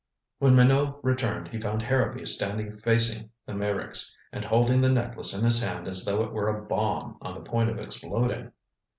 When 0.39 0.55
Minot 0.55 0.95
returned 1.03 1.49
he 1.49 1.59
found 1.59 1.83
Harrowby 1.83 2.25
standing 2.25 2.75
facing 2.79 3.29
the 3.45 3.53
Meyricks, 3.53 4.17
and 4.31 4.43
holding 4.43 4.81
the 4.81 4.89
necklace 4.91 5.31
in 5.31 5.45
his 5.45 5.61
hand 5.61 5.87
as 5.87 6.03
though 6.03 6.23
it 6.23 6.33
were 6.33 6.47
a 6.47 6.63
bomb 6.65 7.19
on 7.21 7.35
the 7.35 7.47
point 7.47 7.69
of 7.69 7.77
exploding. 7.77 8.51